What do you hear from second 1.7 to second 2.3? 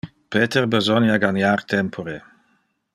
tempore.